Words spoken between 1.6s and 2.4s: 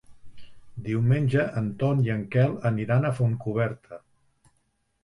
en Ton i en